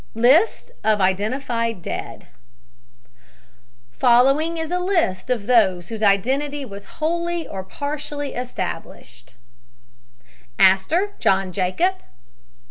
}LIST 0.15 0.71
OF 0.83 0.99
IDENTIFIED 0.99 1.83
DEAD 1.83 2.25
Following 3.91 4.57
is 4.57 4.71
a 4.71 4.79
list 4.79 5.29
of 5.29 5.45
those 5.45 5.89
whose 5.89 6.01
identity 6.01 6.65
was 6.65 6.85
wholly 6.97 7.47
or 7.47 7.63
partially 7.63 8.33
established: 8.33 9.35
ASTOR, 10.57 11.11
JOHN 11.19 11.51
JACOB. 11.53 12.01